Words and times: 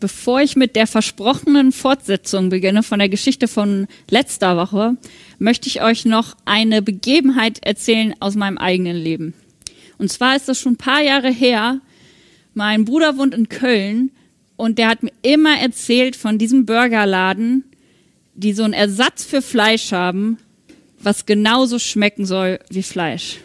Bevor 0.00 0.40
ich 0.40 0.56
mit 0.56 0.76
der 0.76 0.86
versprochenen 0.86 1.72
Fortsetzung 1.72 2.48
beginne 2.48 2.82
von 2.82 2.98
der 2.98 3.10
Geschichte 3.10 3.48
von 3.48 3.86
letzter 4.08 4.56
Woche, 4.56 4.96
möchte 5.38 5.68
ich 5.68 5.82
euch 5.82 6.06
noch 6.06 6.36
eine 6.46 6.80
Begebenheit 6.80 7.58
erzählen 7.62 8.14
aus 8.18 8.34
meinem 8.34 8.56
eigenen 8.56 8.96
Leben. 8.96 9.34
Und 9.98 10.10
zwar 10.10 10.36
ist 10.36 10.48
das 10.48 10.58
schon 10.58 10.72
ein 10.72 10.78
paar 10.78 11.02
Jahre 11.02 11.30
her. 11.30 11.82
Mein 12.54 12.86
Bruder 12.86 13.18
wohnt 13.18 13.34
in 13.34 13.50
Köln 13.50 14.10
und 14.56 14.78
der 14.78 14.88
hat 14.88 15.02
mir 15.02 15.12
immer 15.20 15.58
erzählt 15.58 16.16
von 16.16 16.38
diesem 16.38 16.64
Burgerladen, 16.64 17.64
die 18.34 18.54
so 18.54 18.62
einen 18.62 18.72
Ersatz 18.72 19.22
für 19.22 19.42
Fleisch 19.42 19.92
haben, 19.92 20.38
was 20.98 21.26
genauso 21.26 21.78
schmecken 21.78 22.24
soll 22.24 22.58
wie 22.70 22.82
Fleisch. 22.82 23.36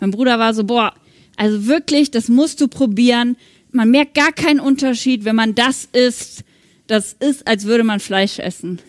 Mein 0.00 0.10
Bruder 0.10 0.38
war 0.38 0.52
so, 0.52 0.64
boah, 0.64 0.92
also 1.36 1.66
wirklich, 1.66 2.10
das 2.10 2.28
musst 2.28 2.60
du 2.60 2.68
probieren 2.68 3.36
man 3.78 3.92
merkt 3.92 4.14
gar 4.14 4.32
keinen 4.32 4.58
Unterschied, 4.58 5.24
wenn 5.24 5.36
man 5.36 5.54
das 5.54 5.84
isst. 5.92 6.42
Das 6.88 7.12
ist, 7.12 7.46
als 7.46 7.64
würde 7.64 7.84
man 7.84 8.00
Fleisch 8.00 8.40
essen. 8.40 8.80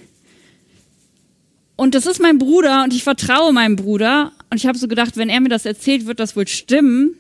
Und 1.76 1.94
das 1.94 2.08
ist 2.08 2.20
mein 2.20 2.40
Bruder 2.40 2.84
und 2.84 2.92
ich 2.96 3.04
vertraue 3.04 3.54
meinem 3.54 3.76
Bruder. 3.76 4.32
Und 4.50 4.58
ich 4.58 4.66
habe 4.66 4.80
so 4.80 4.88
gedacht, 4.88 5.16
wenn 5.16 5.30
er 5.30 5.42
mir 5.42 5.50
das 5.50 5.68
erzählt, 5.68 6.08
wird 6.08 6.20
das 6.20 6.36
wohl 6.36 6.48
stimmen. 6.48 7.14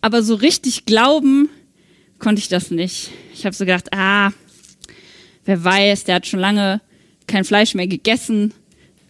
Aber 0.00 0.22
so 0.22 0.36
richtig 0.36 0.86
glauben 0.86 1.48
konnte 2.20 2.38
ich 2.38 2.46
das 2.46 2.70
nicht. 2.70 3.10
Ich 3.34 3.44
habe 3.44 3.56
so 3.56 3.64
gedacht, 3.64 3.92
ah, 3.92 4.30
wer 5.44 5.64
weiß, 5.64 6.04
der 6.04 6.14
hat 6.14 6.26
schon 6.28 6.38
lange 6.38 6.80
kein 7.26 7.44
Fleisch 7.44 7.74
mehr 7.74 7.88
gegessen. 7.88 8.54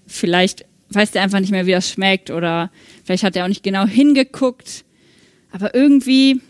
Vielleicht 0.06 0.64
weiß 0.88 1.10
der 1.10 1.24
einfach 1.24 1.40
nicht 1.40 1.52
mehr, 1.52 1.66
wie 1.66 1.72
das 1.72 1.90
schmeckt 1.90 2.30
oder 2.30 2.70
vielleicht 3.04 3.24
hat 3.24 3.36
er 3.36 3.44
auch 3.44 3.48
nicht 3.48 3.62
genau 3.62 3.84
hingeguckt. 3.84 4.86
Aber 5.50 5.74
irgendwie 5.74 6.40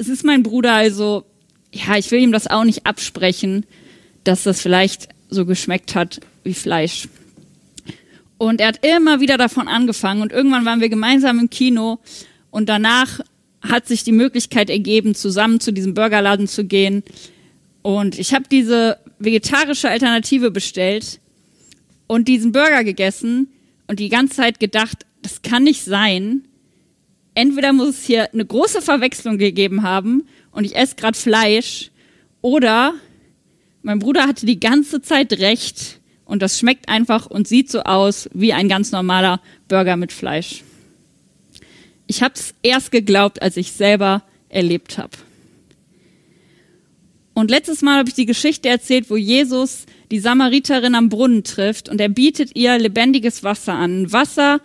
es 0.00 0.08
ist 0.08 0.24
mein 0.24 0.42
Bruder, 0.42 0.72
also 0.72 1.24
ja, 1.72 1.96
ich 1.96 2.10
will 2.10 2.20
ihm 2.20 2.32
das 2.32 2.46
auch 2.46 2.64
nicht 2.64 2.86
absprechen, 2.86 3.66
dass 4.24 4.44
das 4.44 4.62
vielleicht 4.62 5.10
so 5.28 5.44
geschmeckt 5.44 5.94
hat 5.94 6.20
wie 6.42 6.54
Fleisch. 6.54 7.06
Und 8.38 8.62
er 8.62 8.68
hat 8.68 8.84
immer 8.84 9.20
wieder 9.20 9.36
davon 9.36 9.68
angefangen 9.68 10.22
und 10.22 10.32
irgendwann 10.32 10.64
waren 10.64 10.80
wir 10.80 10.88
gemeinsam 10.88 11.38
im 11.38 11.50
Kino 11.50 11.98
und 12.50 12.70
danach 12.70 13.20
hat 13.60 13.86
sich 13.86 14.02
die 14.02 14.12
Möglichkeit 14.12 14.70
ergeben, 14.70 15.14
zusammen 15.14 15.60
zu 15.60 15.70
diesem 15.70 15.92
Burgerladen 15.92 16.48
zu 16.48 16.64
gehen. 16.64 17.02
Und 17.82 18.18
ich 18.18 18.32
habe 18.32 18.44
diese 18.50 18.96
vegetarische 19.18 19.90
Alternative 19.90 20.50
bestellt 20.50 21.20
und 22.06 22.26
diesen 22.26 22.52
Burger 22.52 22.84
gegessen 22.84 23.48
und 23.86 24.00
die 24.00 24.08
ganze 24.08 24.36
Zeit 24.36 24.60
gedacht, 24.60 25.04
das 25.20 25.42
kann 25.42 25.64
nicht 25.64 25.84
sein, 25.84 26.48
entweder 27.34 27.72
muss 27.72 27.90
es 27.90 28.04
hier 28.04 28.32
eine 28.32 28.44
große 28.44 28.82
Verwechslung 28.82 29.38
gegeben 29.38 29.82
haben 29.82 30.26
und 30.52 30.64
ich 30.64 30.76
esse 30.76 30.96
gerade 30.96 31.18
Fleisch 31.18 31.90
oder 32.40 32.94
mein 33.82 33.98
Bruder 33.98 34.26
hatte 34.26 34.46
die 34.46 34.60
ganze 34.60 35.00
Zeit 35.00 35.32
recht 35.34 36.00
und 36.24 36.42
das 36.42 36.58
schmeckt 36.58 36.88
einfach 36.88 37.26
und 37.26 37.48
sieht 37.48 37.70
so 37.70 37.82
aus 37.82 38.28
wie 38.32 38.52
ein 38.52 38.68
ganz 38.68 38.92
normaler 38.92 39.40
Burger 39.68 39.96
mit 39.96 40.12
Fleisch. 40.12 40.62
Ich 42.06 42.22
habe 42.22 42.34
es 42.34 42.54
erst 42.62 42.90
geglaubt, 42.90 43.40
als 43.42 43.56
ich 43.56 43.72
selber 43.72 44.22
erlebt 44.48 44.98
habe. 44.98 45.16
Und 47.34 47.50
letztes 47.50 47.82
Mal 47.82 47.98
habe 47.98 48.08
ich 48.08 48.14
die 48.14 48.26
Geschichte 48.26 48.68
erzählt, 48.68 49.08
wo 49.08 49.16
Jesus 49.16 49.86
die 50.10 50.18
Samariterin 50.18 50.94
am 50.94 51.08
Brunnen 51.08 51.44
trifft 51.44 51.88
und 51.88 52.00
er 52.00 52.08
bietet 52.08 52.56
ihr 52.56 52.78
lebendiges 52.78 53.44
Wasser 53.44 53.74
an. 53.74 54.12
Wasser, 54.12 54.60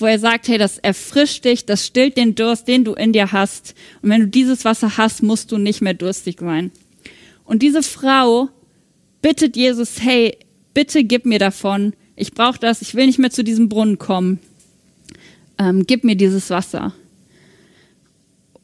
wo 0.00 0.06
er 0.06 0.18
sagt, 0.18 0.48
hey, 0.48 0.58
das 0.58 0.78
erfrischt 0.78 1.44
dich, 1.44 1.66
das 1.66 1.86
stillt 1.86 2.16
den 2.16 2.34
Durst, 2.34 2.68
den 2.68 2.84
du 2.84 2.94
in 2.94 3.12
dir 3.12 3.32
hast. 3.32 3.74
Und 4.02 4.10
wenn 4.10 4.22
du 4.22 4.28
dieses 4.28 4.64
Wasser 4.64 4.96
hast, 4.96 5.22
musst 5.22 5.52
du 5.52 5.58
nicht 5.58 5.80
mehr 5.80 5.94
durstig 5.94 6.38
sein. 6.40 6.70
Und 7.44 7.62
diese 7.62 7.82
Frau 7.82 8.48
bittet 9.22 9.56
Jesus, 9.56 10.00
hey, 10.00 10.36
bitte 10.74 11.04
gib 11.04 11.26
mir 11.26 11.38
davon. 11.38 11.94
Ich 12.16 12.32
brauche 12.32 12.58
das, 12.58 12.82
ich 12.82 12.94
will 12.94 13.06
nicht 13.06 13.18
mehr 13.18 13.30
zu 13.30 13.44
diesem 13.44 13.68
Brunnen 13.68 13.98
kommen. 13.98 14.38
Ähm, 15.58 15.86
gib 15.86 16.04
mir 16.04 16.16
dieses 16.16 16.50
Wasser. 16.50 16.94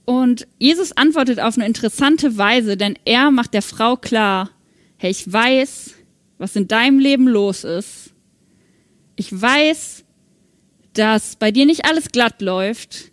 Und 0.05 0.47
Jesus 0.59 0.93
antwortet 0.93 1.41
auf 1.41 1.57
eine 1.57 1.67
interessante 1.67 2.39
Weise, 2.39 2.77
denn 2.77 2.97
er 3.05 3.31
macht 3.31 3.55
der 3.55 3.63
Frau 3.63 3.97
klar, 3.97 4.51
hey, 4.99 5.11
ich 5.11 5.31
weiß, 5.31 5.95
was 6.39 6.55
in 6.55 6.69
deinem 6.69 6.99
Leben 6.99 7.27
los 7.27 7.65
ist. 7.65 8.13
Ich 9.17 9.39
weiß, 9.39 10.05
dass 10.99 11.37
bei 11.37 11.51
dir 11.51 11.67
nicht 11.67 11.85
alles 11.85 12.11
glatt 12.11 12.41
läuft, 12.41 13.11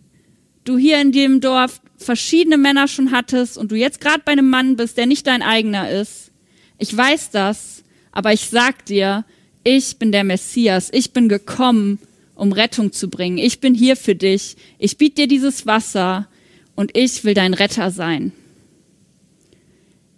du 0.63 0.77
hier 0.77 1.01
in 1.01 1.11
dem 1.11 1.41
Dorf 1.41 1.81
verschiedene 1.97 2.57
Männer 2.57 2.87
schon 2.87 3.11
hattest 3.11 3.57
und 3.57 3.71
du 3.71 3.75
jetzt 3.75 4.01
gerade 4.01 4.21
bei 4.25 4.31
einem 4.31 4.49
Mann 4.49 4.75
bist, 4.75 4.97
der 4.97 5.05
nicht 5.05 5.27
dein 5.27 5.41
eigener 5.41 5.89
ist. 5.89 6.31
Ich 6.77 6.95
weiß 6.95 7.31
das, 7.31 7.83
aber 8.11 8.33
ich 8.33 8.49
sag 8.49 8.85
dir, 8.85 9.25
ich 9.63 9.97
bin 9.97 10.11
der 10.11 10.23
Messias, 10.23 10.89
ich 10.91 11.11
bin 11.11 11.29
gekommen, 11.29 11.99
um 12.35 12.51
Rettung 12.51 12.91
zu 12.91 13.09
bringen. 13.09 13.37
Ich 13.37 13.59
bin 13.59 13.73
hier 13.73 13.95
für 13.95 14.15
dich. 14.15 14.55
Ich 14.79 14.97
biete 14.97 15.21
dir 15.21 15.27
dieses 15.27 15.65
Wasser 15.65 16.27
und 16.75 16.95
ich 16.97 17.23
will 17.23 17.33
dein 17.33 17.53
Retter 17.53 17.91
sein. 17.91 18.31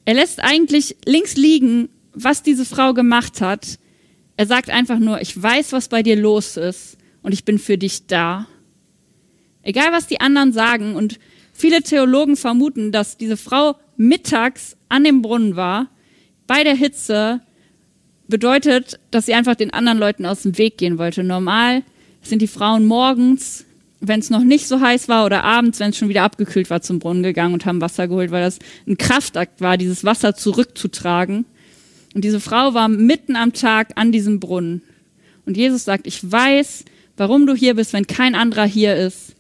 Er 0.06 0.14
lässt 0.14 0.42
eigentlich 0.42 0.96
links 1.06 1.36
liegen, 1.36 1.90
was 2.14 2.44
diese 2.44 2.66
Frau 2.66 2.94
gemacht 2.94 3.42
hat. 3.42 3.80
Er 4.38 4.46
sagt 4.46 4.70
einfach 4.70 5.00
nur, 5.00 5.22
ich 5.22 5.42
weiß, 5.42 5.72
was 5.74 5.90
bei 5.90 6.04
dir 6.04 6.16
los 6.16 6.58
ist 6.58 6.98
und 7.26 7.34
ich 7.34 7.44
bin 7.44 7.58
für 7.58 7.80
dich 7.80 8.06
da. 8.06 8.46
Egal, 9.64 9.92
was 9.92 10.06
die 10.06 10.22
anderen 10.22 10.54
sagen 10.54 10.96
und 10.96 11.18
viele 11.54 11.82
Theologen 11.82 12.36
vermuten, 12.36 12.92
dass 12.92 13.18
diese 13.18 13.36
Frau 13.36 13.78
mittags 13.98 14.78
an 14.90 15.04
dem 15.04 15.24
Brunnen 15.24 15.56
war, 15.56 15.88
bei 16.46 16.64
der 16.64 16.76
Hitze, 16.76 17.42
bedeutet, 18.28 19.00
dass 19.10 19.26
sie 19.26 19.34
einfach 19.34 19.56
den 19.56 19.74
anderen 19.74 19.98
Leuten 19.98 20.28
aus 20.28 20.44
dem 20.44 20.60
Weg 20.60 20.78
gehen 20.78 21.00
wollte. 21.00 21.24
Normal 21.24 21.82
sind 22.22 22.44
die 22.44 22.48
Frauen 22.48 22.86
morgens, 22.86 23.66
wenn 24.02 24.20
es 24.20 24.30
noch 24.30 24.44
nicht 24.44 24.68
so 24.68 24.80
heiß 24.80 25.08
war, 25.10 25.26
oder 25.26 25.44
abends, 25.44 25.80
wenn 25.80 25.90
es 25.90 25.98
schon 25.98 26.10
wieder 26.10 26.24
abgekühlt 26.24 26.70
war, 26.70 26.84
zum 26.84 27.00
Brunnen 27.00 27.24
gegangen 27.24 27.56
und 27.56 27.66
haben 27.66 27.82
Wasser 27.82 28.08
geholt, 28.08 28.30
weil 28.30 28.44
das 28.44 28.60
ein 28.88 29.00
Kraftakt 29.00 29.62
war, 29.62 29.78
dieses 29.78 30.04
Wasser 30.04 30.36
zurückzutragen. 30.36 31.46
Und 32.14 32.24
diese 32.24 32.40
Frau 32.40 32.76
war 32.76 32.88
mitten 32.88 33.36
am 33.36 33.52
Tag 33.52 33.94
an 33.96 34.12
diesem 34.12 34.40
Brunnen. 34.40 34.84
Und 35.48 35.58
Jesus 35.58 35.86
sagt, 35.86 36.06
ich 36.06 36.32
weiß, 36.32 36.86
warum 37.18 37.48
du 37.48 37.56
hier 37.56 37.76
bist, 37.76 37.94
wenn 37.94 38.08
kein 38.08 38.36
anderer 38.36 38.66
hier 38.66 38.96
ist. 38.96 39.36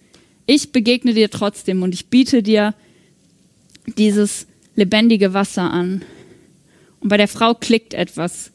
Ich 0.45 0.71
begegne 0.71 1.13
dir 1.13 1.29
trotzdem 1.29 1.81
und 1.83 1.93
ich 1.93 2.07
biete 2.07 2.43
dir 2.43 2.73
dieses 3.97 4.47
lebendige 4.75 5.33
Wasser 5.33 5.71
an. 5.71 6.03
Und 6.99 7.09
bei 7.09 7.17
der 7.17 7.27
Frau 7.27 7.53
klickt 7.53 7.93
etwas. 7.93 8.51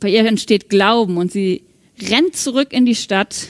Bei 0.00 0.08
ihr 0.08 0.24
entsteht 0.24 0.68
Glauben 0.68 1.16
und 1.16 1.32
sie 1.32 1.62
rennt 2.00 2.36
zurück 2.36 2.72
in 2.72 2.86
die 2.86 2.94
Stadt 2.94 3.48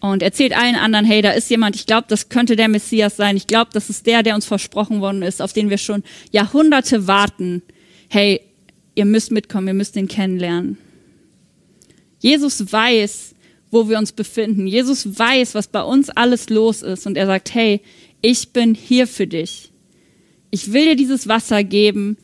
und 0.00 0.22
erzählt 0.22 0.56
allen 0.56 0.76
anderen, 0.76 1.04
hey, 1.04 1.22
da 1.22 1.30
ist 1.30 1.50
jemand, 1.50 1.76
ich 1.76 1.86
glaube, 1.86 2.06
das 2.08 2.28
könnte 2.28 2.56
der 2.56 2.68
Messias 2.68 3.16
sein. 3.16 3.36
Ich 3.36 3.46
glaube, 3.46 3.70
das 3.72 3.90
ist 3.90 4.06
der, 4.06 4.22
der 4.22 4.34
uns 4.34 4.44
versprochen 4.46 5.00
worden 5.00 5.22
ist, 5.22 5.40
auf 5.40 5.52
den 5.52 5.70
wir 5.70 5.78
schon 5.78 6.02
Jahrhunderte 6.30 7.06
warten. 7.06 7.62
Hey, 8.08 8.40
ihr 8.94 9.06
müsst 9.06 9.32
mitkommen, 9.32 9.68
ihr 9.68 9.74
müsst 9.74 9.96
ihn 9.96 10.08
kennenlernen. 10.08 10.78
Jesus 12.24 12.72
weiß, 12.72 13.34
wo 13.70 13.86
wir 13.90 13.98
uns 13.98 14.12
befinden. 14.12 14.66
Jesus 14.66 15.18
weiß, 15.18 15.54
was 15.54 15.68
bei 15.68 15.82
uns 15.82 16.08
alles 16.08 16.48
los 16.48 16.80
ist. 16.80 17.06
Und 17.06 17.18
er 17.18 17.26
sagt, 17.26 17.54
hey, 17.54 17.82
ich 18.22 18.48
bin 18.48 18.74
hier 18.74 19.06
für 19.06 19.26
dich. 19.26 19.70
Ich 20.50 20.72
will 20.72 20.86
dir 20.86 20.96
dieses 20.96 21.28
Wasser 21.28 21.62
geben. 21.64 22.16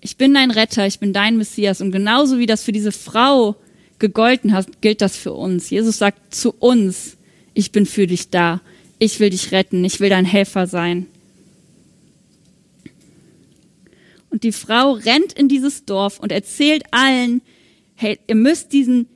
Ich 0.00 0.16
bin 0.16 0.32
dein 0.32 0.52
Retter, 0.52 0.86
ich 0.86 1.00
bin 1.00 1.12
dein 1.12 1.38
Messias. 1.38 1.80
Und 1.80 1.90
genauso 1.90 2.38
wie 2.38 2.46
das 2.46 2.62
für 2.62 2.70
diese 2.70 2.92
Frau 2.92 3.56
gegolten 3.98 4.52
hat, 4.52 4.80
gilt 4.80 5.00
das 5.00 5.16
für 5.16 5.32
uns. 5.32 5.70
Jesus 5.70 5.98
sagt 5.98 6.32
zu 6.32 6.52
uns, 6.52 7.16
ich 7.52 7.72
bin 7.72 7.84
für 7.84 8.06
dich 8.06 8.30
da. 8.30 8.60
Ich 9.00 9.18
will 9.18 9.30
dich 9.30 9.50
retten. 9.50 9.84
Ich 9.84 9.98
will 9.98 10.10
dein 10.10 10.24
Helfer 10.24 10.68
sein. 10.68 11.06
Und 14.30 14.44
die 14.44 14.52
Frau 14.52 14.92
rennt 14.92 15.32
in 15.32 15.48
dieses 15.48 15.84
Dorf 15.84 16.20
und 16.20 16.30
erzählt 16.30 16.84
allen, 16.92 17.42
hey, 17.96 18.20
ihr 18.28 18.36
müsst 18.36 18.72
diesen 18.72 19.08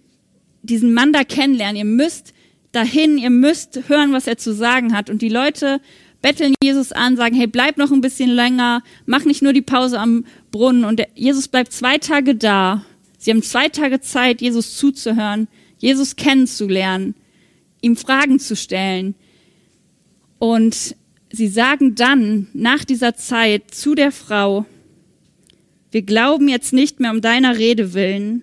diesen 0.67 0.93
Mann 0.93 1.13
da 1.13 1.25
kennenlernen. 1.25 1.77
Ihr 1.77 1.85
müsst 1.85 2.35
dahin, 2.73 3.19
ihr 3.19 3.31
müsst 3.31 3.89
hören, 3.89 4.13
was 4.13 4.27
er 4.27 4.39
zu 4.39 4.53
sagen 4.55 4.93
hat. 4.95 5.09
Und 5.11 5.23
die 5.23 5.29
Leute 5.29 5.81
betteln 6.23 6.55
Jesus 6.63 6.93
an, 6.93 7.17
sagen, 7.17 7.37
hey, 7.37 7.47
bleib 7.47 7.77
noch 7.77 7.93
ein 7.93 8.01
bisschen 8.01 8.31
länger, 8.31 8.83
mach 9.07 9.25
nicht 9.25 9.43
nur 9.43 9.53
die 9.53 9.63
Pause 9.63 9.99
am 9.99 10.25
Brunnen. 10.51 10.85
Und 10.85 11.03
Jesus 11.15 11.49
bleibt 11.49 11.73
zwei 11.73 11.99
Tage 11.99 12.35
da. 12.35 12.85
Sie 13.19 13.31
haben 13.31 13.43
zwei 13.43 13.69
Tage 13.69 14.01
Zeit, 14.01 14.41
Jesus 14.41 14.77
zuzuhören, 14.77 15.49
Jesus 15.79 16.17
kennenzulernen, 16.17 17.15
ihm 17.81 17.97
Fragen 17.97 18.39
zu 18.39 18.57
stellen. 18.57 19.15
Und 20.39 20.97
sie 21.33 21.49
sagen 21.49 21.95
dann 21.95 22.49
nach 22.53 22.85
dieser 22.85 23.15
Zeit 23.15 23.75
zu 23.75 23.95
der 23.95 24.13
Frau, 24.13 24.67
wir 25.91 26.03
glauben 26.03 26.49
jetzt 26.49 26.73
nicht 26.73 27.01
mehr 27.01 27.11
um 27.11 27.21
deiner 27.21 27.57
Rede 27.57 27.95
willen, 27.95 28.43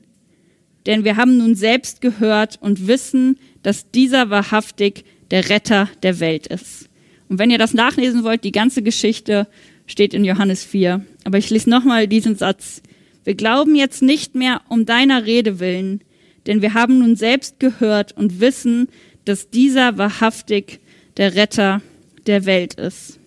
denn 0.86 1.04
wir 1.04 1.16
haben 1.16 1.38
nun 1.38 1.56
selbst 1.56 2.02
gehört 2.02 2.58
und 2.62 2.88
wissen, 2.88 3.38
dass 3.62 3.90
dieser 3.92 4.30
wahrhaftig 4.30 5.06
der 5.32 5.50
Retter 5.50 5.90
der 6.04 6.20
Welt 6.20 6.48
ist. 6.48 6.90
Und 7.30 7.40
wenn 7.40 7.50
ihr 7.50 7.58
das 7.58 7.74
nachlesen 7.74 8.24
wollt, 8.24 8.44
die 8.44 8.52
ganze 8.52 8.82
Geschichte, 8.84 9.48
steht 9.88 10.14
in 10.14 10.24
Johannes 10.26 10.64
4. 10.64 11.06
Aber 11.24 11.38
ich 11.38 11.50
lese 11.50 11.70
nochmal 11.70 12.08
diesen 12.08 12.36
Satz. 12.36 12.82
Wir 13.24 13.36
glauben 13.36 13.76
jetzt 13.76 14.02
nicht 14.02 14.36
mehr 14.36 14.62
um 14.70 14.86
deiner 14.86 15.26
Rede 15.26 15.60
willen, 15.60 16.02
denn 16.46 16.62
wir 16.62 16.74
haben 16.74 17.00
nun 17.00 17.16
selbst 17.16 17.60
gehört 17.60 18.12
und 18.12 18.40
wissen, 18.40 18.90
dass 19.26 19.50
dieser 19.50 19.98
wahrhaftig 19.98 20.80
der 21.18 21.36
Retter 21.36 21.82
der 22.28 22.46
Welt 22.46 22.74
ist. 22.76 23.20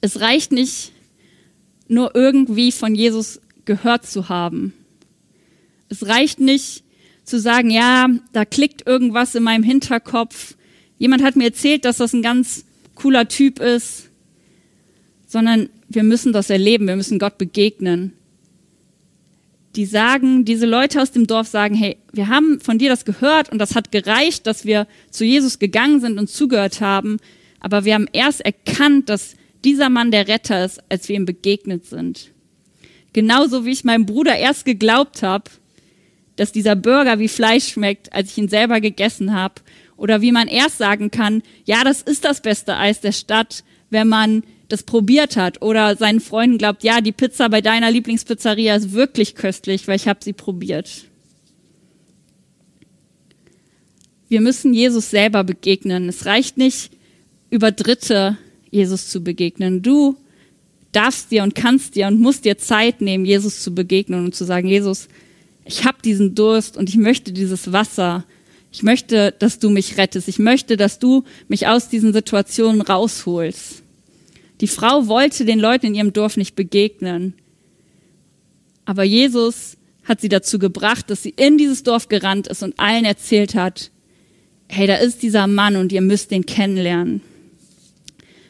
Es 0.00 0.20
reicht 0.20 0.52
nicht, 0.52 0.92
nur 1.88 2.14
irgendwie 2.14 2.72
von 2.72 2.94
Jesus 2.94 3.40
gehört 3.64 4.06
zu 4.06 4.28
haben. 4.28 4.72
Es 5.94 6.08
reicht 6.08 6.40
nicht 6.40 6.82
zu 7.22 7.38
sagen, 7.38 7.70
ja, 7.70 8.08
da 8.32 8.44
klickt 8.44 8.86
irgendwas 8.86 9.34
in 9.34 9.44
meinem 9.44 9.62
Hinterkopf. 9.62 10.56
Jemand 10.98 11.22
hat 11.22 11.36
mir 11.36 11.44
erzählt, 11.44 11.84
dass 11.84 11.98
das 11.98 12.12
ein 12.12 12.22
ganz 12.22 12.64
cooler 12.96 13.28
Typ 13.28 13.60
ist, 13.60 14.10
sondern 15.26 15.68
wir 15.88 16.02
müssen 16.02 16.32
das 16.32 16.50
erleben, 16.50 16.88
wir 16.88 16.96
müssen 16.96 17.20
Gott 17.20 17.38
begegnen. 17.38 18.12
Die 19.76 19.86
sagen, 19.86 20.44
diese 20.44 20.66
Leute 20.66 21.00
aus 21.00 21.12
dem 21.12 21.26
Dorf 21.26 21.46
sagen, 21.46 21.74
hey, 21.74 21.96
wir 22.12 22.28
haben 22.28 22.60
von 22.60 22.78
dir 22.78 22.88
das 22.88 23.04
gehört 23.04 23.50
und 23.50 23.58
das 23.58 23.76
hat 23.76 23.92
gereicht, 23.92 24.46
dass 24.48 24.64
wir 24.64 24.86
zu 25.10 25.24
Jesus 25.24 25.58
gegangen 25.58 26.00
sind 26.00 26.18
und 26.18 26.28
zugehört 26.28 26.80
haben, 26.80 27.18
aber 27.60 27.84
wir 27.84 27.94
haben 27.94 28.08
erst 28.12 28.40
erkannt, 28.40 29.08
dass 29.08 29.36
dieser 29.64 29.90
Mann 29.90 30.10
der 30.10 30.26
Retter 30.26 30.64
ist, 30.64 30.82
als 30.88 31.08
wir 31.08 31.16
ihm 31.16 31.24
begegnet 31.24 31.86
sind. 31.86 32.30
Genauso 33.12 33.64
wie 33.64 33.70
ich 33.70 33.84
meinem 33.84 34.06
Bruder 34.06 34.36
erst 34.36 34.64
geglaubt 34.64 35.22
habe, 35.22 35.50
dass 36.36 36.52
dieser 36.52 36.76
Burger 36.76 37.18
wie 37.18 37.28
Fleisch 37.28 37.68
schmeckt, 37.68 38.12
als 38.12 38.30
ich 38.30 38.38
ihn 38.38 38.48
selber 38.48 38.80
gegessen 38.80 39.34
habe. 39.34 39.54
Oder 39.96 40.20
wie 40.20 40.32
man 40.32 40.48
erst 40.48 40.78
sagen 40.78 41.10
kann, 41.10 41.42
ja, 41.64 41.84
das 41.84 42.02
ist 42.02 42.24
das 42.24 42.40
beste 42.40 42.76
Eis 42.76 43.00
der 43.00 43.12
Stadt, 43.12 43.62
wenn 43.90 44.08
man 44.08 44.42
das 44.68 44.82
probiert 44.82 45.36
hat. 45.36 45.62
Oder 45.62 45.96
seinen 45.96 46.20
Freunden 46.20 46.58
glaubt, 46.58 46.82
ja, 46.82 47.00
die 47.00 47.12
Pizza 47.12 47.48
bei 47.48 47.60
deiner 47.60 47.90
Lieblingspizzeria 47.90 48.74
ist 48.74 48.92
wirklich 48.92 49.34
köstlich, 49.34 49.86
weil 49.86 49.96
ich 49.96 50.08
habe 50.08 50.20
sie 50.22 50.32
probiert. 50.32 51.04
Wir 54.28 54.40
müssen 54.40 54.74
Jesus 54.74 55.10
selber 55.10 55.44
begegnen. 55.44 56.08
Es 56.08 56.26
reicht 56.26 56.56
nicht, 56.56 56.90
über 57.50 57.70
Dritte 57.70 58.36
Jesus 58.70 59.08
zu 59.08 59.22
begegnen. 59.22 59.82
Du 59.82 60.16
darfst 60.90 61.30
dir 61.30 61.42
und 61.42 61.54
kannst 61.54 61.94
dir 61.94 62.08
und 62.08 62.20
musst 62.20 62.44
dir 62.44 62.58
Zeit 62.58 63.00
nehmen, 63.00 63.24
Jesus 63.24 63.62
zu 63.62 63.74
begegnen 63.74 64.24
und 64.24 64.34
zu 64.34 64.44
sagen, 64.44 64.66
Jesus, 64.66 65.08
ich 65.64 65.84
habe 65.84 65.98
diesen 66.02 66.34
Durst 66.34 66.76
und 66.76 66.88
ich 66.88 66.96
möchte 66.96 67.32
dieses 67.32 67.72
Wasser. 67.72 68.24
Ich 68.70 68.82
möchte, 68.82 69.32
dass 69.38 69.58
du 69.58 69.70
mich 69.70 69.96
rettest. 69.96 70.28
Ich 70.28 70.38
möchte, 70.38 70.76
dass 70.76 70.98
du 70.98 71.24
mich 71.48 71.66
aus 71.66 71.88
diesen 71.88 72.12
Situationen 72.12 72.80
rausholst. 72.80 73.82
Die 74.60 74.66
Frau 74.66 75.08
wollte 75.08 75.44
den 75.44 75.58
Leuten 75.58 75.86
in 75.86 75.94
ihrem 75.94 76.12
Dorf 76.12 76.36
nicht 76.36 76.54
begegnen. 76.54 77.34
Aber 78.84 79.04
Jesus 79.04 79.76
hat 80.04 80.20
sie 80.20 80.28
dazu 80.28 80.58
gebracht, 80.58 81.08
dass 81.08 81.22
sie 81.22 81.34
in 81.36 81.56
dieses 81.56 81.82
Dorf 81.82 82.08
gerannt 82.08 82.46
ist 82.48 82.62
und 82.62 82.78
allen 82.78 83.04
erzählt 83.04 83.54
hat, 83.54 83.90
hey, 84.68 84.86
da 84.86 84.96
ist 84.96 85.22
dieser 85.22 85.46
Mann 85.46 85.76
und 85.76 85.92
ihr 85.92 86.02
müsst 86.02 86.30
den 86.30 86.46
kennenlernen. 86.46 87.22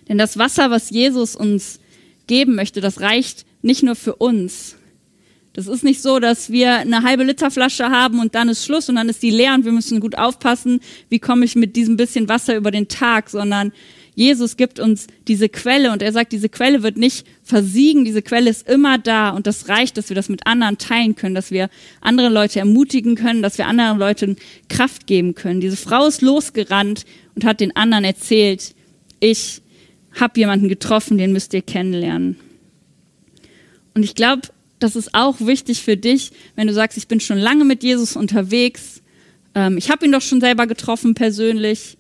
Denn 0.09 0.19
das 0.19 0.37
Wasser, 0.37 0.71
was 0.71 0.91
Jesus 0.91 1.37
uns 1.37 1.81
geben 2.27 2.55
möchte, 2.55 2.81
das 2.81 3.01
reicht 3.01 3.47
nicht 3.63 3.83
nur 3.83 3.95
für 3.95 4.17
uns. 4.17 4.77
Das 5.55 5.69
ist 5.69 5.85
nicht 5.85 6.03
so, 6.03 6.19
dass 6.19 6.51
wir 6.51 6.79
eine 6.79 7.05
halbe 7.05 7.23
Liter 7.23 7.49
Flasche 7.49 7.89
haben 7.89 8.19
und 8.19 8.35
dann 8.35 8.49
ist 8.49 8.65
Schluss 8.65 8.89
und 8.89 8.97
dann 8.97 9.09
ist 9.09 9.23
die 9.23 9.31
leer 9.31 9.55
und 9.55 9.65
wir 9.65 9.71
müssen 9.71 10.01
gut 10.01 10.19
aufpassen, 10.19 10.81
wie 11.09 11.21
komme 11.21 11.45
ich 11.45 11.55
mit 11.55 11.77
diesem 11.77 11.97
bisschen 11.97 12.29
Wasser 12.29 12.57
über 12.57 12.73
den 12.73 12.89
Tag, 12.89 13.31
sondern 13.31 13.73
Jesus 14.17 14.57
gibt 14.57 14.81
uns 14.81 15.07
diese 15.29 15.49
Quelle 15.49 15.93
und 15.93 16.03
er 16.03 16.13
sagt, 16.13 16.33
diese 16.33 16.49
Quelle 16.49 16.83
wird 16.83 16.97
nicht 16.97 17.25
versiegen, 17.45 18.05
diese 18.05 18.21
Quelle 18.21 18.51
ist 18.51 18.69
immer 18.69 18.99
da 18.99 19.31
und 19.31 19.47
das 19.47 19.69
reicht, 19.69 19.97
dass 19.97 20.09
wir 20.09 20.17
das 20.17 20.29
mit 20.29 20.45
anderen 20.45 20.77
teilen 20.77 21.15
können, 21.15 21.37
dass 21.37 21.53
wir 21.53 21.71
andere 22.01 22.31
Leute 22.31 22.59
ermutigen 22.59 23.15
können, 23.15 23.41
dass 23.41 23.57
wir 23.57 23.69
anderen 23.69 23.99
Leuten 23.99 24.37
Kraft 24.69 25.07
geben 25.07 25.37
können. 25.37 25.61
Diese 25.61 25.77
Frau 25.77 26.07
ist 26.07 26.21
losgerannt 26.21 27.07
und 27.37 27.45
hat 27.45 27.61
den 27.61 27.77
anderen 27.77 28.05
erzählt, 28.05 28.75
ich 29.21 29.63
habe 30.19 30.39
jemanden 30.39 30.69
getroffen, 30.69 31.17
den 31.17 31.33
müsst 31.33 31.55
ihr 31.55 31.63
kennenlernen. 31.63 32.39
Und 33.95 34.03
ich 34.03 34.17
glaube, 34.17 34.43
das 34.85 34.97
ist 34.97 35.15
auch 35.15 35.41
wichtig 35.41 35.83
für 35.83 35.97
dich, 35.97 36.31
wenn 36.57 36.67
du 36.67 36.75
sagst, 36.75 36.99
ich 36.99 37.09
bin 37.09 37.19
schon 37.19 37.39
lange 37.39 37.65
mit 37.65 37.83
Jesus 37.83 38.17
unterwegs, 38.17 39.03
ähm, 39.55 39.79
ich 39.79 39.91
habe 39.91 40.05
ihn 40.05 40.13
doch 40.13 40.21
schon 40.21 40.41
selber 40.41 40.67
getroffen 40.67 41.15
persönlich 41.15 41.97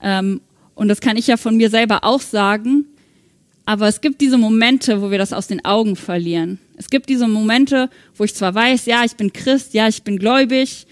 ähm, 0.00 0.40
und 0.74 0.88
das 0.88 1.00
kann 1.00 1.16
ich 1.16 1.26
ja 1.26 1.36
von 1.36 1.56
mir 1.56 1.70
selber 1.70 2.04
auch 2.04 2.20
sagen, 2.20 2.86
aber 3.66 3.88
es 3.88 4.00
gibt 4.00 4.20
diese 4.20 4.38
Momente, 4.38 5.02
wo 5.02 5.10
wir 5.10 5.18
das 5.18 5.32
aus 5.32 5.48
den 5.48 5.64
Augen 5.64 5.96
verlieren. 5.96 6.58
Es 6.76 6.88
gibt 6.88 7.08
diese 7.08 7.28
Momente, 7.28 7.90
wo 8.16 8.24
ich 8.24 8.34
zwar 8.34 8.54
weiß, 8.54 8.86
ja, 8.86 9.04
ich 9.04 9.16
bin 9.16 9.32
Christ, 9.32 9.74
ja, 9.74 9.88
ich 9.88 10.02
bin 10.04 10.18
gläubig, 10.18 10.86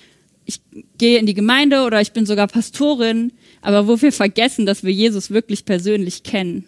ich 0.44 0.61
gehe 0.99 1.19
in 1.19 1.26
die 1.26 1.35
Gemeinde 1.35 1.82
oder 1.82 2.00
ich 2.00 2.12
bin 2.12 2.26
sogar 2.26 2.49
Pastorin, 2.49 3.32
aber 3.62 3.87
wo 3.87 4.00
wir 4.02 4.12
vergessen, 4.12 4.67
dass 4.67 4.82
wir 4.82 4.93
Jesus 4.93 5.31
wirklich 5.31 5.64
persönlich 5.64 6.25
kennen. 6.25 6.64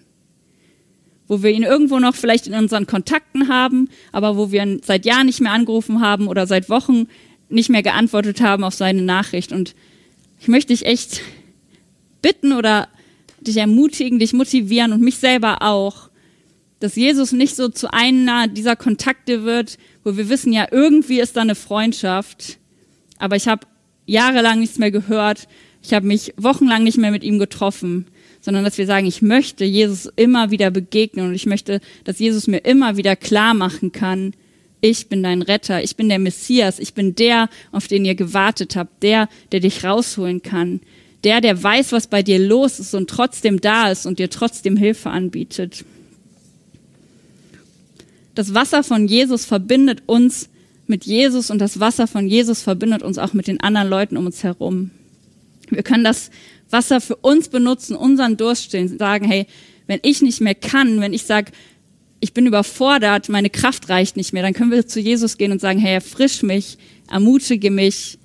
Wo 1.30 1.44
wir 1.44 1.50
ihn 1.52 1.62
irgendwo 1.62 2.00
noch 2.00 2.16
vielleicht 2.16 2.48
in 2.48 2.54
unseren 2.54 2.88
Kontakten 2.88 3.46
haben, 3.46 3.88
aber 4.10 4.36
wo 4.36 4.50
wir 4.50 4.64
ihn 4.64 4.80
seit 4.84 5.06
Jahren 5.06 5.26
nicht 5.26 5.40
mehr 5.40 5.52
angerufen 5.52 6.00
haben 6.00 6.26
oder 6.26 6.48
seit 6.48 6.68
Wochen 6.68 7.06
nicht 7.48 7.70
mehr 7.70 7.84
geantwortet 7.84 8.40
haben 8.40 8.64
auf 8.64 8.74
seine 8.74 9.02
Nachricht. 9.02 9.52
Und 9.52 9.76
ich 10.40 10.48
möchte 10.48 10.72
dich 10.72 10.86
echt 10.86 11.20
bitten 12.20 12.52
oder 12.52 12.88
dich 13.40 13.58
ermutigen, 13.58 14.18
dich 14.18 14.32
motivieren 14.32 14.92
und 14.92 15.02
mich 15.02 15.18
selber 15.18 15.62
auch, 15.62 16.10
dass 16.80 16.96
Jesus 16.96 17.30
nicht 17.30 17.54
so 17.54 17.68
zu 17.68 17.92
einer 17.92 18.48
dieser 18.48 18.74
Kontakte 18.74 19.44
wird, 19.44 19.78
wo 20.02 20.16
wir 20.16 20.28
wissen, 20.28 20.52
ja, 20.52 20.66
irgendwie 20.72 21.20
ist 21.20 21.36
da 21.36 21.42
eine 21.42 21.54
Freundschaft, 21.54 22.58
aber 23.18 23.36
ich 23.36 23.46
habe 23.46 23.68
jahrelang 24.06 24.58
nichts 24.58 24.78
mehr 24.78 24.90
gehört 24.90 25.46
ich 25.82 25.94
habe 25.94 26.06
mich 26.06 26.34
wochenlang 26.36 26.82
nicht 26.82 26.98
mehr 26.98 27.10
mit 27.10 27.24
ihm 27.24 27.38
getroffen, 27.38 28.06
sondern 28.40 28.64
dass 28.64 28.78
wir 28.78 28.86
sagen, 28.86 29.06
ich 29.06 29.22
möchte 29.22 29.64
Jesus 29.64 30.10
immer 30.16 30.50
wieder 30.50 30.70
begegnen 30.70 31.28
und 31.28 31.34
ich 31.34 31.46
möchte, 31.46 31.80
dass 32.04 32.18
Jesus 32.18 32.46
mir 32.46 32.58
immer 32.58 32.96
wieder 32.96 33.16
klar 33.16 33.54
machen 33.54 33.92
kann, 33.92 34.32
ich 34.80 35.08
bin 35.08 35.22
dein 35.22 35.42
Retter, 35.42 35.82
ich 35.82 35.96
bin 35.96 36.08
der 36.08 36.18
Messias, 36.18 36.78
ich 36.78 36.94
bin 36.94 37.14
der, 37.14 37.50
auf 37.70 37.86
den 37.86 38.04
ihr 38.04 38.14
gewartet 38.14 38.76
habt, 38.76 39.02
der, 39.02 39.28
der 39.52 39.60
dich 39.60 39.84
rausholen 39.84 40.42
kann, 40.42 40.80
der, 41.22 41.40
der 41.40 41.62
weiß, 41.62 41.92
was 41.92 42.06
bei 42.06 42.22
dir 42.22 42.38
los 42.38 42.80
ist 42.80 42.94
und 42.94 43.10
trotzdem 43.10 43.60
da 43.60 43.90
ist 43.90 44.06
und 44.06 44.18
dir 44.18 44.30
trotzdem 44.30 44.76
Hilfe 44.76 45.10
anbietet. 45.10 45.84
Das 48.34 48.54
Wasser 48.54 48.82
von 48.82 49.06
Jesus 49.06 49.44
verbindet 49.44 50.02
uns 50.06 50.48
mit 50.86 51.04
Jesus 51.04 51.50
und 51.50 51.58
das 51.58 51.78
Wasser 51.78 52.06
von 52.06 52.26
Jesus 52.26 52.62
verbindet 52.62 53.02
uns 53.02 53.18
auch 53.18 53.34
mit 53.34 53.46
den 53.48 53.60
anderen 53.60 53.88
Leuten 53.88 54.16
um 54.16 54.26
uns 54.26 54.42
herum. 54.42 54.90
Wir 55.70 55.82
können 55.82 56.04
das 56.04 56.30
Wasser 56.70 57.00
für 57.00 57.16
uns 57.16 57.48
benutzen, 57.48 57.96
unseren 57.96 58.36
Durst 58.36 58.64
stillen, 58.64 58.98
sagen, 58.98 59.26
hey, 59.26 59.46
wenn 59.86 60.00
ich 60.02 60.22
nicht 60.22 60.40
mehr 60.40 60.54
kann, 60.54 61.00
wenn 61.00 61.12
ich 61.12 61.24
sage, 61.24 61.52
ich 62.20 62.32
bin 62.32 62.46
überfordert, 62.46 63.28
meine 63.28 63.50
Kraft 63.50 63.88
reicht 63.88 64.16
nicht 64.16 64.32
mehr, 64.32 64.42
dann 64.42 64.52
können 64.52 64.70
wir 64.70 64.86
zu 64.86 65.00
Jesus 65.00 65.38
gehen 65.38 65.52
und 65.52 65.60
sagen, 65.60 65.78
hey, 65.78 65.94
erfrisch 65.94 66.42
mich, 66.42 66.78
ermutige 67.10 67.70
mich, 67.70 68.18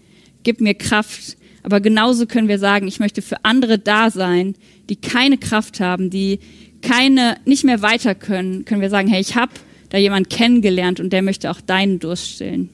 gib 0.43 0.61
mir 0.61 0.75
Kraft. 0.75 1.37
Aber 1.63 1.79
genauso 1.79 2.27
können 2.27 2.47
wir 2.47 2.59
sagen, 2.59 2.87
ich 2.87 2.99
möchte 2.99 3.21
für 3.21 3.43
andere 3.43 3.79
da 3.79 4.11
sein, 4.11 4.55
die 4.89 4.97
keine 4.97 5.37
Kraft 5.37 5.79
haben, 5.79 6.09
die 6.09 6.39
keine, 6.81 7.37
nicht 7.45 7.63
mehr 7.63 7.81
weiter 7.81 8.13
können, 8.13 8.65
können 8.65 8.81
wir 8.81 8.89
sagen, 8.89 9.07
hey, 9.07 9.21
ich 9.21 9.35
habe 9.35 9.53
da 9.89 9.97
jemand 9.97 10.29
kennengelernt 10.29 10.99
und 10.99 11.11
der 11.11 11.21
möchte 11.21 11.49
auch 11.49 11.61
deinen 11.61 11.99
Durst 11.99 12.29
stillen. 12.29 12.69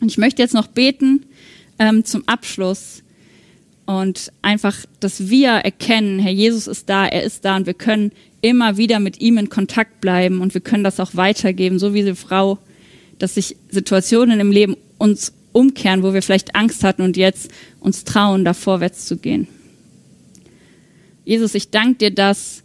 Und 0.00 0.10
ich 0.10 0.18
möchte 0.18 0.42
jetzt 0.42 0.54
noch 0.54 0.66
beten 0.66 1.26
ähm, 1.78 2.04
zum 2.04 2.26
Abschluss 2.26 3.02
und 3.90 4.30
einfach, 4.40 4.76
dass 5.00 5.30
wir 5.30 5.50
erkennen, 5.50 6.20
Herr 6.20 6.30
Jesus 6.30 6.68
ist 6.68 6.88
da, 6.88 7.06
er 7.06 7.24
ist 7.24 7.44
da 7.44 7.56
und 7.56 7.66
wir 7.66 7.74
können 7.74 8.12
immer 8.40 8.76
wieder 8.76 9.00
mit 9.00 9.20
ihm 9.20 9.36
in 9.36 9.48
Kontakt 9.48 10.00
bleiben 10.00 10.40
und 10.40 10.54
wir 10.54 10.60
können 10.60 10.84
das 10.84 11.00
auch 11.00 11.16
weitergeben, 11.16 11.80
so 11.80 11.92
wie 11.92 12.04
die 12.04 12.14
Frau, 12.14 12.58
dass 13.18 13.34
sich 13.34 13.56
Situationen 13.68 14.38
im 14.38 14.52
Leben 14.52 14.76
uns 14.98 15.32
umkehren, 15.50 16.04
wo 16.04 16.14
wir 16.14 16.22
vielleicht 16.22 16.54
Angst 16.54 16.84
hatten 16.84 17.02
und 17.02 17.16
jetzt 17.16 17.50
uns 17.80 18.04
trauen, 18.04 18.44
da 18.44 18.54
vorwärts 18.54 19.06
zu 19.06 19.16
gehen. 19.16 19.48
Jesus, 21.24 21.56
ich 21.56 21.70
danke 21.70 21.98
dir, 21.98 22.10
dass 22.12 22.62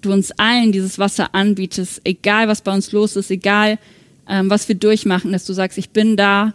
du 0.00 0.10
uns 0.10 0.32
allen 0.32 0.72
dieses 0.72 0.98
Wasser 0.98 1.34
anbietest, 1.34 2.00
egal 2.04 2.48
was 2.48 2.62
bei 2.62 2.72
uns 2.72 2.92
los 2.92 3.14
ist, 3.14 3.30
egal 3.30 3.78
ähm, 4.26 4.48
was 4.48 4.66
wir 4.68 4.74
durchmachen, 4.74 5.32
dass 5.32 5.44
du 5.44 5.52
sagst, 5.52 5.76
ich 5.76 5.90
bin 5.90 6.16
da, 6.16 6.54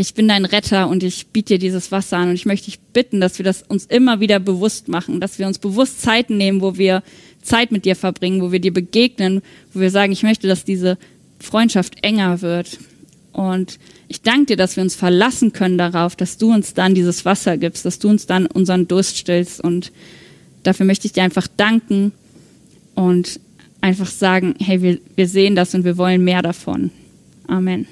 ich 0.00 0.14
bin 0.14 0.28
dein 0.28 0.44
Retter 0.44 0.88
und 0.88 1.02
ich 1.02 1.28
biete 1.28 1.54
dir 1.54 1.58
dieses 1.58 1.92
Wasser 1.92 2.18
an. 2.18 2.30
Und 2.30 2.34
ich 2.34 2.46
möchte 2.46 2.66
dich 2.66 2.80
bitten, 2.80 3.20
dass 3.20 3.38
wir 3.38 3.44
das 3.44 3.62
uns 3.62 3.86
immer 3.86 4.20
wieder 4.20 4.40
bewusst 4.40 4.88
machen, 4.88 5.20
dass 5.20 5.38
wir 5.38 5.46
uns 5.46 5.58
bewusst 5.58 6.00
Zeiten 6.00 6.36
nehmen, 6.36 6.60
wo 6.60 6.76
wir 6.76 7.02
Zeit 7.42 7.72
mit 7.72 7.84
dir 7.84 7.96
verbringen, 7.96 8.42
wo 8.42 8.52
wir 8.52 8.60
dir 8.60 8.72
begegnen, 8.72 9.42
wo 9.72 9.80
wir 9.80 9.90
sagen, 9.90 10.12
ich 10.12 10.22
möchte, 10.22 10.48
dass 10.48 10.64
diese 10.64 10.98
Freundschaft 11.38 12.02
enger 12.02 12.42
wird. 12.42 12.78
Und 13.32 13.78
ich 14.08 14.22
danke 14.22 14.46
dir, 14.46 14.56
dass 14.56 14.76
wir 14.76 14.82
uns 14.82 14.94
verlassen 14.94 15.52
können 15.52 15.78
darauf, 15.78 16.16
dass 16.16 16.36
du 16.36 16.52
uns 16.52 16.74
dann 16.74 16.94
dieses 16.94 17.24
Wasser 17.24 17.56
gibst, 17.56 17.84
dass 17.84 17.98
du 17.98 18.08
uns 18.08 18.26
dann 18.26 18.46
unseren 18.46 18.88
Durst 18.88 19.16
stillst. 19.16 19.60
Und 19.60 19.92
dafür 20.62 20.86
möchte 20.86 21.06
ich 21.06 21.12
dir 21.12 21.22
einfach 21.22 21.46
danken 21.46 22.12
und 22.94 23.40
einfach 23.80 24.08
sagen, 24.08 24.54
hey, 24.58 24.82
wir, 24.82 24.98
wir 25.16 25.28
sehen 25.28 25.56
das 25.56 25.74
und 25.74 25.84
wir 25.84 25.96
wollen 25.96 26.22
mehr 26.24 26.42
davon. 26.42 26.90
Amen. 27.46 27.86